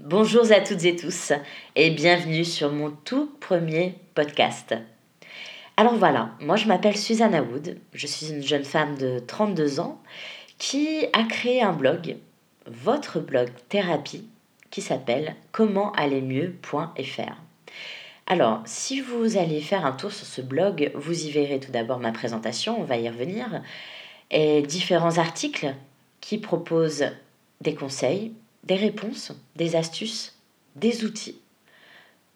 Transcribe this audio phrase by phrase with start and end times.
[0.00, 1.32] Bonjour à toutes et tous
[1.74, 4.74] et bienvenue sur mon tout premier podcast.
[5.78, 9.98] Alors voilà, moi je m'appelle Susanna Wood, je suis une jeune femme de 32 ans
[10.58, 12.18] qui a créé un blog,
[12.66, 14.28] votre blog thérapie,
[14.70, 17.34] qui s'appelle commentallermieux.fr.
[18.26, 22.00] Alors, si vous allez faire un tour sur ce blog, vous y verrez tout d'abord
[22.00, 23.62] ma présentation, on va y revenir,
[24.30, 25.74] et différents articles
[26.20, 27.06] qui proposent
[27.62, 28.34] des conseils,
[28.66, 30.36] des réponses, des astuces,
[30.74, 31.40] des outils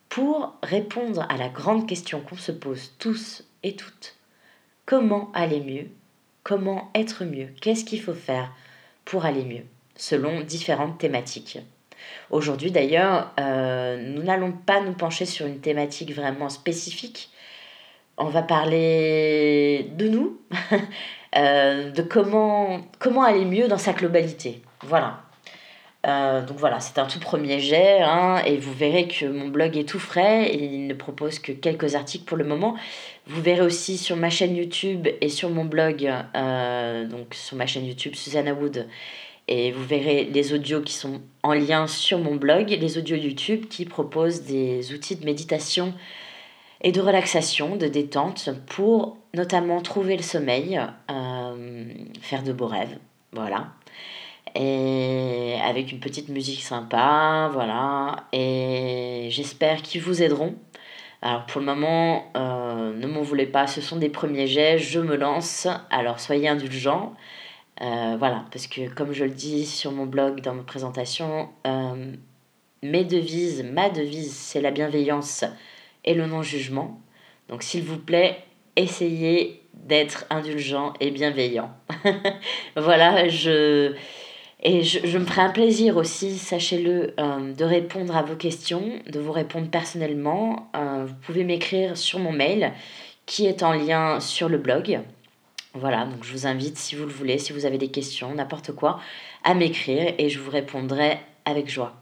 [0.08, 4.16] pour répondre à la grande question qu'on se pose tous et toutes.
[4.84, 5.88] Comment aller mieux?
[6.42, 7.48] Comment être mieux?
[7.60, 8.52] Qu'est-ce qu'il faut faire
[9.04, 9.64] pour aller mieux?
[9.96, 11.58] Selon différentes thématiques
[12.30, 17.30] Aujourd'hui d'ailleurs, euh, nous n'allons pas nous pencher sur une thématique vraiment spécifique.
[18.16, 20.40] On va parler de nous,
[21.36, 24.62] euh, de comment, comment aller mieux dans sa globalité.
[24.82, 25.20] Voilà.
[26.06, 29.76] Euh, donc voilà, c'est un tout premier jet, hein, et vous verrez que mon blog
[29.76, 32.74] est tout frais, il ne propose que quelques articles pour le moment.
[33.26, 37.66] Vous verrez aussi sur ma chaîne YouTube et sur mon blog, euh, donc sur ma
[37.66, 38.88] chaîne YouTube Susanna Wood,
[39.46, 43.66] et vous verrez les audios qui sont en lien sur mon blog, les audios YouTube
[43.68, 45.92] qui proposent des outils de méditation
[46.82, 51.84] et de relaxation, de détente, pour notamment trouver le sommeil, euh,
[52.22, 52.96] faire de beaux rêves.
[53.32, 53.68] Voilà
[54.54, 58.24] et avec une petite musique sympa, voilà.
[58.32, 60.54] Et j'espère qu'ils vous aideront.
[61.22, 65.00] Alors pour le moment, euh, ne m'en voulez pas, ce sont des premiers jets, je
[65.00, 67.14] me lance, alors soyez indulgents.
[67.82, 72.12] Euh, voilà, parce que comme je le dis sur mon blog, dans ma présentation, euh,
[72.82, 75.44] mes devises, ma devise, c'est la bienveillance
[76.04, 77.00] et le non-jugement.
[77.48, 78.38] Donc s'il vous plaît,
[78.76, 81.70] essayez d'être indulgent et bienveillant.
[82.76, 83.94] voilà, je...
[84.62, 89.18] Et je, me ferai un plaisir aussi, sachez-le, euh, de répondre à vos questions, de
[89.18, 90.70] vous répondre personnellement.
[90.76, 92.72] Euh, vous pouvez m'écrire sur mon mail
[93.24, 95.00] qui est en lien sur le blog.
[95.72, 98.72] Voilà, donc je vous invite, si vous le voulez, si vous avez des questions, n'importe
[98.72, 99.00] quoi,
[99.44, 101.94] à m'écrire et je vous répondrai avec joie.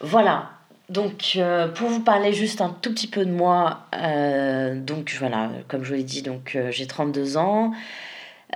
[0.00, 0.50] Voilà,
[0.90, 3.86] donc euh, pour vous parler juste un tout petit peu de moi,
[4.86, 7.72] donc voilà, comme je vous l'ai dit, donc j'ai 32 ans.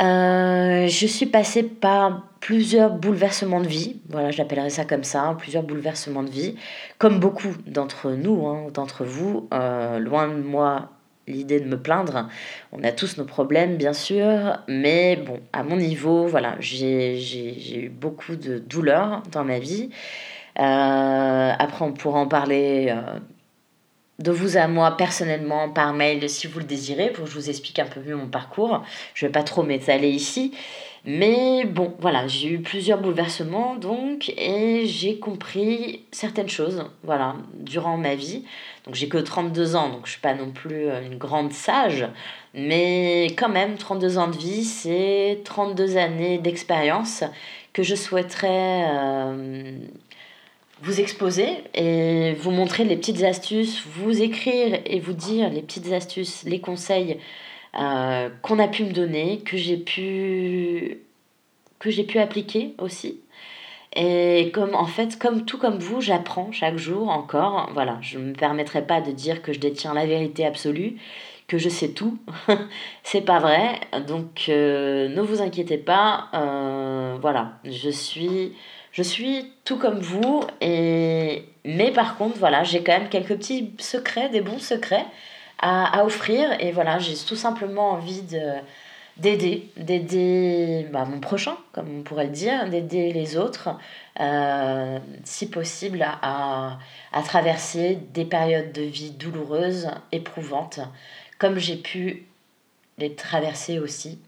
[0.00, 5.34] Euh, je suis passée par plusieurs bouleversements de vie, voilà, j'appellerais ça comme ça, hein,
[5.34, 6.56] plusieurs bouleversements de vie,
[6.98, 10.88] comme beaucoup d'entre nous, hein, d'entre vous, euh, loin de moi
[11.28, 12.28] l'idée de me plaindre,
[12.72, 17.88] on a tous nos problèmes bien sûr, mais bon, à mon niveau, voilà, j'ai eu
[17.90, 19.90] beaucoup de douleurs dans ma vie.
[20.58, 22.92] Euh, après, on pourra en parler
[24.18, 27.50] de vous à moi personnellement par mail si vous le désirez pour que je vous
[27.50, 28.82] explique un peu mieux mon parcours.
[29.14, 30.52] Je ne vais pas trop m'étaler ici.
[31.04, 37.96] Mais bon, voilà, j'ai eu plusieurs bouleversements donc et j'ai compris certaines choses, voilà, durant
[37.96, 38.44] ma vie.
[38.84, 42.06] Donc j'ai que 32 ans, donc je suis pas non plus euh, une grande sage,
[42.54, 47.24] mais quand même 32 ans de vie, c'est 32 années d'expérience
[47.72, 49.72] que je souhaiterais euh,
[50.82, 55.92] vous exposer et vous montrer les petites astuces, vous écrire et vous dire les petites
[55.92, 57.18] astuces, les conseils
[57.78, 60.98] euh, qu'on a pu me donner, que j'ai pu
[61.78, 63.20] que j'ai pu appliquer aussi.
[63.94, 67.70] Et comme en fait, comme tout comme vous, j'apprends chaque jour encore.
[67.74, 70.96] Voilà, je ne me permettrai pas de dire que je détiens la vérité absolue,
[71.58, 72.18] je sais tout.
[73.02, 73.80] C'est pas vrai.
[74.06, 76.28] Donc euh, ne vous inquiétez pas.
[76.34, 78.52] Euh, voilà, je suis
[78.92, 81.44] je suis tout comme vous, et...
[81.64, 85.06] mais par contre, voilà, j'ai quand même quelques petits secrets, des bons secrets
[85.58, 86.48] à, à offrir.
[86.60, 88.38] Et voilà, j'ai tout simplement envie de
[89.16, 93.70] d'aider, d'aider bah, mon prochain, comme on pourrait le dire, d'aider les autres,
[94.20, 96.78] euh, si possible, à,
[97.12, 100.80] à, traverser des périodes de vie douloureuses, éprouvantes,
[101.38, 102.26] comme j'ai pu
[102.98, 104.18] les traverser aussi.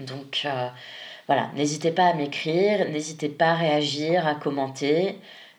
[0.00, 0.68] Donc, euh,
[1.26, 5.18] voilà, n'hésitez pas à m'écrire, n'hésitez pas à réagir, à commenter,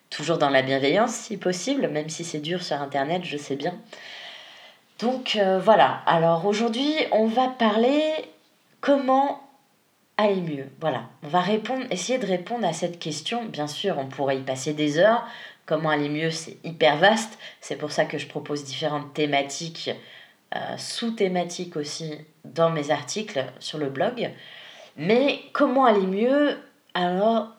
[0.10, 3.76] toujours dans la bienveillance si possible, même si c'est dur sur Internet, je sais bien.
[5.00, 8.02] Donc euh, voilà, alors aujourd'hui on va parler
[8.82, 9.42] comment
[10.18, 10.68] aller mieux.
[10.82, 13.46] Voilà, on va répondre, essayer de répondre à cette question.
[13.46, 15.26] Bien sûr, on pourrait y passer des heures.
[15.66, 17.40] Comment aller mieux, c'est hyper vaste.
[17.62, 19.92] C'est pour ça que je propose différentes thématiques,
[20.56, 24.32] euh, sous-thématiques aussi, dans mes articles sur le blog.
[24.98, 26.58] Mais comment aller mieux
[26.94, 27.50] Alors,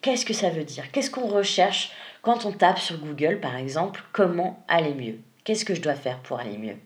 [0.00, 0.90] qu'est-ce que ça veut dire?
[0.90, 1.92] Qu'est-ce qu'on recherche
[2.22, 5.20] quand on tape sur Google, par exemple, comment aller mieux?
[5.44, 6.76] Qu'est-ce que je dois faire pour aller mieux?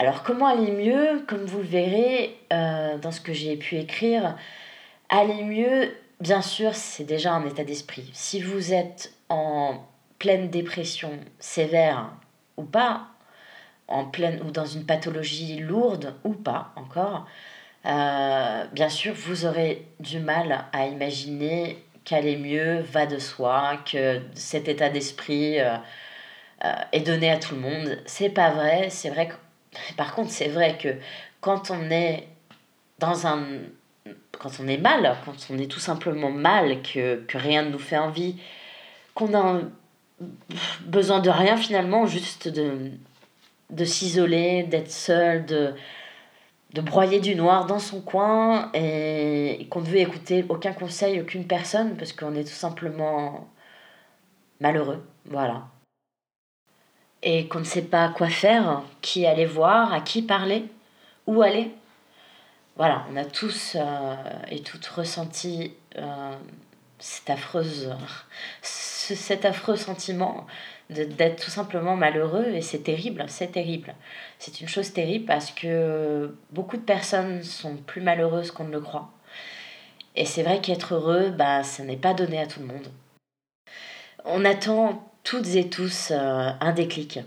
[0.00, 4.36] Alors, comment aller mieux Comme vous le verrez euh, dans ce que j'ai pu écrire,
[5.08, 8.08] aller mieux, bien sûr, c'est déjà un état d'esprit.
[8.12, 9.84] Si vous êtes en
[10.20, 11.10] pleine dépression
[11.40, 12.12] sévère
[12.56, 13.08] ou pas,
[13.88, 17.26] en pleine ou dans une pathologie lourde ou pas encore,
[17.86, 24.20] euh, bien sûr, vous aurez du mal à imaginer qu'aller mieux va de soi, que
[24.34, 25.76] cet état d'esprit euh,
[26.92, 27.98] est donné à tout le monde.
[28.06, 28.90] C'est pas vrai.
[28.90, 29.34] C'est vrai que,
[29.96, 30.88] par contre, c'est vrai que
[31.40, 32.28] quand on est
[32.98, 33.44] dans un,
[34.38, 37.98] quand on est mal, quand on est tout simplement mal, que, rien ne nous fait
[37.98, 38.36] envie,
[39.14, 39.60] qu'on a
[40.80, 45.74] besoin de rien finalement, juste de, s'isoler, d'être seul, de,
[46.74, 51.46] de broyer du noir dans son coin et qu'on ne veut écouter aucun conseil, aucune
[51.46, 53.48] personne parce qu'on est tout simplement
[54.60, 55.68] malheureux, voilà.
[57.22, 60.66] Et qu'on ne sait pas quoi faire, qui aller voir, à qui parler,
[61.26, 61.72] où aller.
[62.76, 64.14] Voilà, on a tous euh,
[64.50, 66.32] et toutes ressenti euh,
[66.98, 67.92] cette affreuse,
[68.62, 70.46] cet affreux sentiment
[70.90, 73.94] d'être tout simplement malheureux et c'est terrible, c'est terrible.
[74.38, 78.80] C'est une chose terrible parce que beaucoup de personnes sont plus malheureuses qu'on ne le
[78.80, 79.10] croit.
[80.16, 82.88] Et c'est vrai qu'être heureux, bah, ça n'est pas donné à tout le monde.
[84.24, 87.18] On attend toutes et tous euh, un déclic,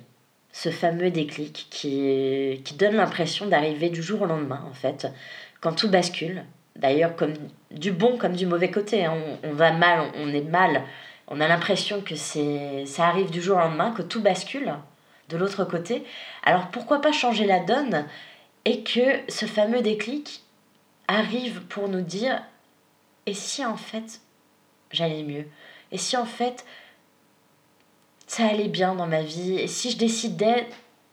[0.52, 5.08] ce fameux déclic qui, donne l'impression d'arriver du jour au lendemain, en fait,
[5.60, 6.44] quand tout bascule.
[6.76, 7.34] D'ailleurs, comme
[7.70, 9.06] du bon comme du mauvais côté.
[9.06, 9.14] Hein.
[9.44, 10.82] On, va mal, on est mal,
[11.28, 14.74] on a l'impression que ça arrive du jour au lendemain, que tout bascule
[15.30, 16.04] de l'autre côté.
[16.42, 18.08] Alors pourquoi pas changer la donne
[18.66, 20.42] et que ce fameux déclic
[21.08, 22.42] arrive pour nous dire
[23.28, 24.22] et si en fait
[24.90, 25.46] j'allais mieux?
[25.92, 26.66] Et si en fait
[28.32, 30.66] ça allait bien dans ma vie Et si je décidais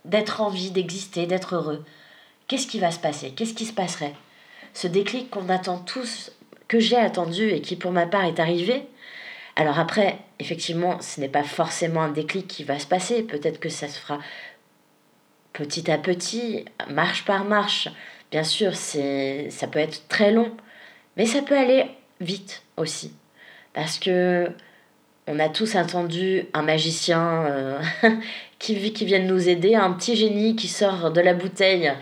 [0.05, 1.85] d'être en vie, d'exister, d'être heureux
[2.47, 3.33] Qu'est-ce qui va se passer?
[3.33, 4.15] Qu'est-ce qui se passerait?
[4.73, 6.31] Ce déclic qu'on attend tous,
[6.69, 8.85] que j'ai attendu et qui pour ma part est arrivé,
[9.57, 13.25] alors après, effectivement, ce n'est pas forcément un déclic qui va se passer.
[13.25, 14.21] Peut-être que ça se fera
[15.53, 17.89] petit à petit, marche par marche.
[18.31, 20.57] Bien sûr, c'est, ça peut être très long,
[21.17, 21.85] mais ça peut aller
[22.21, 23.13] vite aussi.
[23.75, 24.53] Parce que
[25.29, 27.81] on a tous attendu un magicien euh,
[28.59, 31.93] qui, qui vienne nous aider, un petit génie qui sort de la bouteille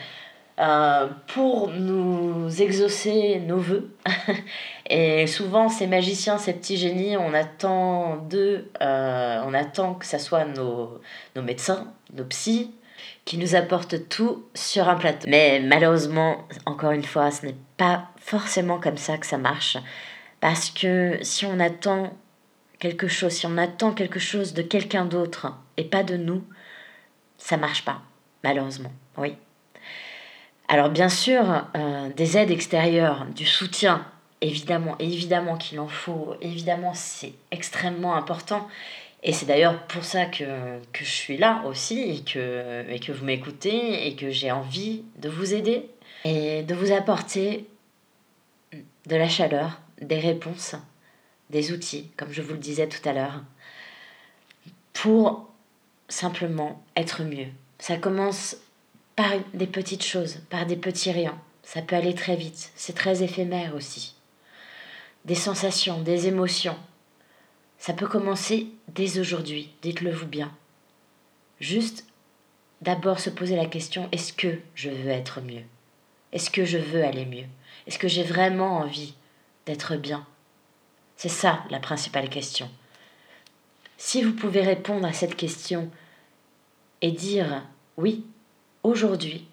[0.59, 3.91] euh, pour nous exaucer nos voeux.
[4.89, 10.19] et souvent, ces magiciens, ces petits génies, on attend d'eux, euh, on attend que ce
[10.19, 11.01] soit nos,
[11.35, 12.71] nos médecins, nos psys,
[13.25, 15.29] qui nous apportent tout sur un plateau.
[15.29, 19.77] Mais malheureusement, encore une fois, ce n'est pas forcément comme ça que ça marche.
[20.41, 22.13] Parce que si on attend
[22.79, 26.45] quelque chose, si on attend quelque chose de quelqu'un d'autre et pas de nous,
[27.39, 28.03] ça marche pas,
[28.45, 28.93] malheureusement.
[29.17, 29.35] Oui.
[30.69, 34.05] Alors bien sûr, euh, des aides extérieures, du soutien,
[34.41, 38.67] évidemment, évidemment qu'il en faut, évidemment c'est extrêmement important.
[39.23, 40.45] Et c'est d'ailleurs pour ça que,
[40.93, 45.29] je suis là aussi et que, et que vous m'écoutez et que j'ai envie de
[45.29, 45.89] vous aider
[46.25, 47.67] et de vous apporter
[48.73, 50.77] de la chaleur, des réponses,
[51.51, 53.43] des outils, comme je vous le disais tout à l'heure,
[54.93, 55.49] pour
[56.09, 57.49] simplement être mieux.
[57.79, 58.57] Ça commence
[59.15, 61.39] par des petites choses, par des petits riens.
[61.63, 64.15] Ça peut aller très vite, c'est très éphémère aussi.
[65.25, 66.79] Des sensations, des émotions.
[67.79, 70.53] Ça peut commencer dès aujourd'hui, dites-le vous bien.
[71.61, 72.07] Juste
[72.83, 75.65] d'abord se poser la question, est-ce que je veux être mieux?
[76.33, 77.47] Est-ce que je veux aller mieux?
[77.87, 79.15] Est-ce que j'ai vraiment envie
[79.65, 80.27] d'être bien?
[81.17, 82.71] C'est ça la principale question.
[83.99, 85.91] Si vous pouvez répondre à cette question
[87.01, 87.63] et dire
[87.97, 88.25] oui,
[88.83, 89.47] aujourd'hui,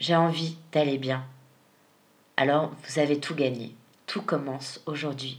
[0.00, 1.24] j'ai envie d'aller bien.
[2.36, 3.74] Alors vous avez tout gagné.
[4.06, 5.38] Tout commence aujourd'hui.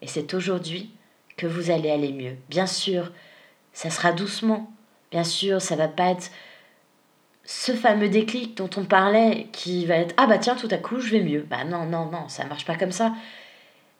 [0.00, 0.90] Et c'est aujourd'hui
[1.36, 2.36] que vous allez aller mieux.
[2.48, 3.12] Bien sûr,
[3.72, 4.72] ça sera doucement.
[5.12, 6.30] Bien sûr, ça va pas être
[7.44, 11.00] ce fameux déclic dont on parlait qui va être ah bah tiens tout à coup
[11.00, 11.46] je vais mieux.
[11.48, 13.12] Bah non non non, ça marche pas comme ça.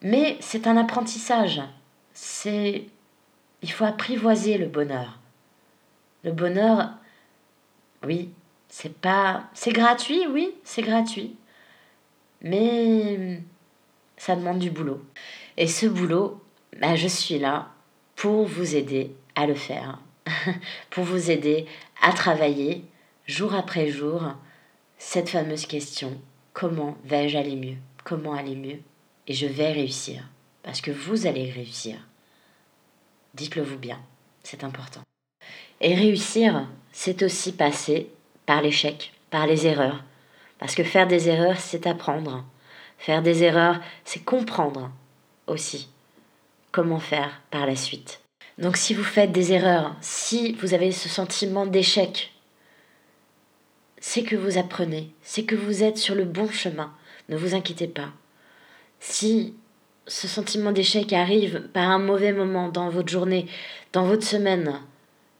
[0.03, 1.63] Mais c'est un apprentissage.
[2.13, 2.85] C'est
[3.63, 5.19] il faut apprivoiser le bonheur.
[6.25, 6.91] Le bonheur
[8.05, 8.31] oui,
[8.69, 9.45] c'est pas.
[9.55, 11.37] C'est gratuit, oui, c'est gratuit.
[12.43, 13.41] Mais
[14.17, 15.01] ça demande du boulot.
[15.57, 16.41] Et ce boulot,
[16.81, 17.69] bah, je suis là
[18.17, 20.01] pour vous aider à le faire.
[20.91, 21.67] pour vous aider
[22.01, 22.85] à travailler
[23.27, 24.23] jour après jour
[24.99, 26.17] cette fameuse question
[26.53, 27.77] comment vais-je aller mieux?
[28.05, 28.79] Comment aller mieux?
[29.27, 30.23] Et je vais réussir.
[30.63, 31.97] Parce que vous allez réussir.
[33.35, 34.01] Dites-le vous bien,
[34.43, 35.03] c'est important.
[35.81, 38.09] Et réussir, c'est aussi passer
[38.47, 40.05] par l'échec, par les erreurs.
[40.59, 42.45] Parce que faire des erreurs, c'est apprendre.
[42.99, 44.93] Faire des erreurs, c'est comprendre
[45.47, 45.89] aussi
[46.71, 48.21] comment faire par la suite.
[48.59, 52.33] Donc si vous faites des erreurs, si vous avez ce sentiment d'échec,
[53.99, 56.93] c'est que vous apprenez, c'est que vous êtes sur le bon chemin.
[57.29, 58.11] Ne vous inquiétez pas.
[59.05, 59.57] Si
[60.07, 63.49] ce sentiment d'échec arrive par un mauvais moment dans votre journée,
[63.93, 64.81] dans votre semaine,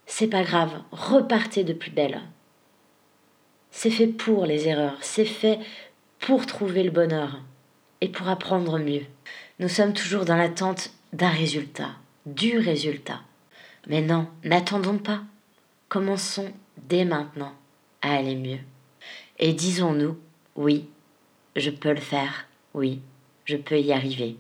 [0.05, 2.23] c'est pas grave, repartez de plus belle.
[3.71, 5.61] C'est fait pour les erreurs, c'est fait
[6.19, 7.39] pour trouver le bonheur
[8.01, 9.05] et pour apprendre mieux.
[9.61, 11.91] Nous sommes toujours dans l'attente d'un résultat,
[12.27, 13.21] du résultat.
[13.87, 15.23] Mais non, n'attendons pas.
[15.89, 16.53] Commençons
[16.89, 17.53] dès maintenant
[18.03, 18.61] à aller mieux.
[19.39, 20.19] Et disons-nous,
[20.57, 20.89] oui,
[21.55, 23.01] je peux le faire, oui,
[23.53, 24.37] je peux y arriver.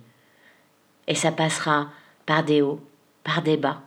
[1.06, 1.90] Et ça passera
[2.24, 2.80] par des hauts,
[3.24, 3.82] par des bas.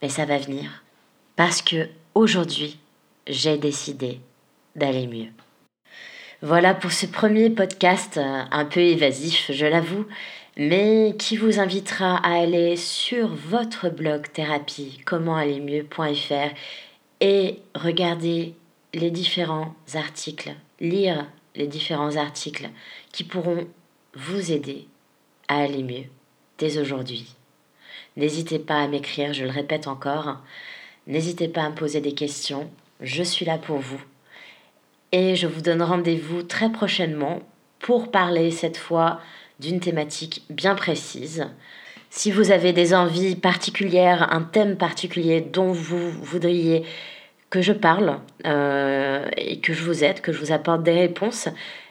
[0.00, 0.82] Mais ça va venir.
[1.36, 2.78] Parce que aujourd'hui,
[3.26, 4.20] j'ai décidé
[4.74, 5.28] d'aller mieux.
[6.40, 10.06] Voilà pour ce premier podcast euh, un peu évasif, je l'avoue,
[10.56, 16.54] mais qui vous invitera à aller sur votre blog thérapie commentallermieux.fr
[17.20, 18.54] et regarder
[18.94, 21.26] les différents articles, lire
[21.56, 22.70] les différents articles
[23.12, 23.66] qui pourront
[24.14, 24.86] vous aider
[25.48, 26.04] à aller mieux
[26.58, 27.34] dès aujourd'hui.
[28.16, 30.38] N'hésitez pas à m'écrire, je le répète encore.
[31.06, 32.70] N'hésitez pas à me poser des questions.
[33.00, 34.00] Je suis là pour vous.
[35.12, 37.40] Et je vous donne rendez-vous très prochainement
[37.78, 39.20] pour parler cette fois
[39.60, 41.46] d'une thématique bien précise.
[42.10, 46.84] Si vous avez des envies particulières, un thème particulier dont vous voudriez
[47.56, 51.48] que je parle euh, et que je vous aide, que je vous apporte des réponses,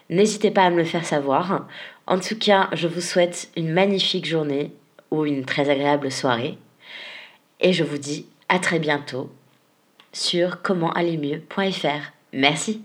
[0.08, 1.66] n'hésitez pas à me le faire savoir.
[2.06, 4.70] En tout cas, je vous souhaite une magnifique journée
[5.10, 6.56] ou une très agréable soirée.
[7.60, 9.28] Et je vous dis à très bientôt
[10.12, 12.12] sur commentallermieux.fr.
[12.32, 12.82] Merci.